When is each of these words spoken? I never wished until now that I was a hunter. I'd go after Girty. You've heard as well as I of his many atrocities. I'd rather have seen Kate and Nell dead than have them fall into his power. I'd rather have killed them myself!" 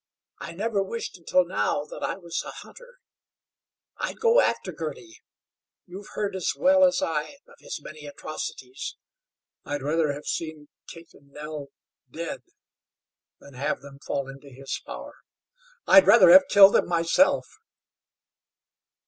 I 0.39 0.53
never 0.53 0.81
wished 0.81 1.15
until 1.19 1.45
now 1.45 1.83
that 1.85 2.01
I 2.01 2.15
was 2.17 2.41
a 2.43 2.49
hunter. 2.49 2.97
I'd 3.97 4.19
go 4.19 4.41
after 4.41 4.71
Girty. 4.71 5.21
You've 5.85 6.07
heard 6.15 6.35
as 6.35 6.53
well 6.57 6.83
as 6.83 7.03
I 7.03 7.33
of 7.47 7.59
his 7.59 7.79
many 7.83 8.07
atrocities. 8.07 8.97
I'd 9.63 9.83
rather 9.83 10.13
have 10.13 10.25
seen 10.25 10.69
Kate 10.87 11.13
and 11.13 11.29
Nell 11.29 11.67
dead 12.09 12.41
than 13.39 13.53
have 13.53 13.81
them 13.81 13.99
fall 13.99 14.27
into 14.27 14.49
his 14.49 14.81
power. 14.87 15.17
I'd 15.85 16.07
rather 16.07 16.31
have 16.31 16.47
killed 16.49 16.73
them 16.73 16.87
myself!" 16.87 17.45